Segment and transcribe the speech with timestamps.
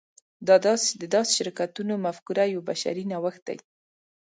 [0.47, 0.49] د
[1.13, 3.57] داسې شرکتونو مفکوره یو بشري نوښت دی.